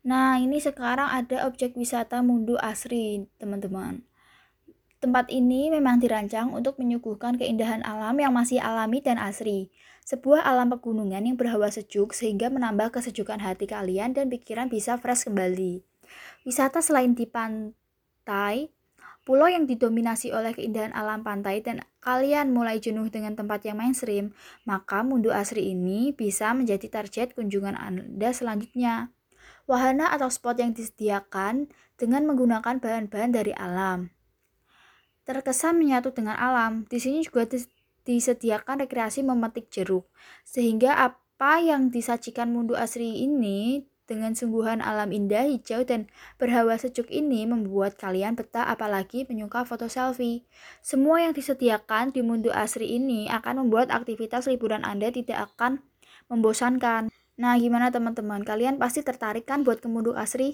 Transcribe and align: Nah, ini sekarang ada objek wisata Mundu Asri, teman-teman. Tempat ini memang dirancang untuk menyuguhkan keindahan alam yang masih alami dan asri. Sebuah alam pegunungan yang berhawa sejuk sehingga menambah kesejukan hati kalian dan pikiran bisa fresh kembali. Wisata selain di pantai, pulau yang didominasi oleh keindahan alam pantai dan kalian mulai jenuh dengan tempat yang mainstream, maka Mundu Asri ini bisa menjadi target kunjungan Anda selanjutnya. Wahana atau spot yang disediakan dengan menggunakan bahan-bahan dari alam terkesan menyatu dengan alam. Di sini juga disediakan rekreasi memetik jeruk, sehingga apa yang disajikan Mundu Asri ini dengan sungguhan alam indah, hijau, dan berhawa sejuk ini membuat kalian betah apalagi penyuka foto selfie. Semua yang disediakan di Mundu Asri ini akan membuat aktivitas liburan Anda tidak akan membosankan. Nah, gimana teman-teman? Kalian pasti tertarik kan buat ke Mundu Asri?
Nah, 0.00 0.40
ini 0.40 0.56
sekarang 0.56 1.12
ada 1.12 1.44
objek 1.44 1.76
wisata 1.76 2.24
Mundu 2.24 2.56
Asri, 2.56 3.28
teman-teman. 3.36 4.00
Tempat 5.00 5.32
ini 5.32 5.72
memang 5.72 5.96
dirancang 5.96 6.52
untuk 6.52 6.76
menyuguhkan 6.76 7.36
keindahan 7.40 7.80
alam 7.84 8.16
yang 8.20 8.36
masih 8.36 8.60
alami 8.60 9.00
dan 9.00 9.16
asri. 9.16 9.72
Sebuah 10.04 10.44
alam 10.44 10.68
pegunungan 10.72 11.24
yang 11.24 11.40
berhawa 11.40 11.72
sejuk 11.72 12.12
sehingga 12.12 12.52
menambah 12.52 12.92
kesejukan 12.92 13.40
hati 13.40 13.64
kalian 13.64 14.12
dan 14.12 14.28
pikiran 14.28 14.68
bisa 14.68 15.00
fresh 15.00 15.24
kembali. 15.24 15.80
Wisata 16.44 16.84
selain 16.84 17.16
di 17.16 17.24
pantai, 17.24 18.68
pulau 19.24 19.48
yang 19.48 19.64
didominasi 19.64 20.32
oleh 20.32 20.56
keindahan 20.56 20.96
alam 20.96 21.24
pantai 21.24 21.60
dan 21.60 21.84
kalian 22.00 22.52
mulai 22.52 22.80
jenuh 22.80 23.08
dengan 23.12 23.36
tempat 23.36 23.64
yang 23.68 23.80
mainstream, 23.80 24.32
maka 24.64 25.00
Mundu 25.00 25.32
Asri 25.32 25.76
ini 25.76 26.12
bisa 26.12 26.56
menjadi 26.56 26.88
target 26.88 27.36
kunjungan 27.36 27.76
Anda 27.76 28.32
selanjutnya. 28.32 29.12
Wahana 29.70 30.10
atau 30.10 30.26
spot 30.26 30.58
yang 30.58 30.74
disediakan 30.74 31.70
dengan 31.94 32.26
menggunakan 32.26 32.82
bahan-bahan 32.82 33.30
dari 33.30 33.54
alam 33.54 34.10
terkesan 35.30 35.78
menyatu 35.78 36.10
dengan 36.10 36.34
alam. 36.34 36.82
Di 36.90 36.98
sini 36.98 37.22
juga 37.22 37.46
disediakan 38.02 38.82
rekreasi 38.82 39.22
memetik 39.22 39.70
jeruk, 39.70 40.10
sehingga 40.42 40.98
apa 40.98 41.62
yang 41.62 41.94
disajikan 41.94 42.50
Mundu 42.50 42.74
Asri 42.74 43.22
ini 43.22 43.86
dengan 44.10 44.34
sungguhan 44.34 44.82
alam 44.82 45.14
indah, 45.14 45.46
hijau, 45.46 45.86
dan 45.86 46.10
berhawa 46.34 46.74
sejuk 46.74 47.06
ini 47.14 47.46
membuat 47.46 47.94
kalian 47.94 48.34
betah 48.34 48.66
apalagi 48.66 49.22
penyuka 49.22 49.62
foto 49.62 49.86
selfie. 49.86 50.42
Semua 50.82 51.22
yang 51.22 51.30
disediakan 51.30 52.10
di 52.10 52.26
Mundu 52.26 52.50
Asri 52.50 52.98
ini 52.98 53.30
akan 53.30 53.66
membuat 53.66 53.94
aktivitas 53.94 54.50
liburan 54.50 54.82
Anda 54.82 55.14
tidak 55.14 55.54
akan 55.54 55.86
membosankan. 56.26 57.14
Nah, 57.42 57.54
gimana 57.62 57.86
teman-teman? 57.94 58.40
Kalian 58.50 58.74
pasti 58.82 59.00
tertarik 59.08 59.44
kan 59.50 59.58
buat 59.66 59.78
ke 59.82 59.88
Mundu 59.92 60.12
Asri? 60.22 60.48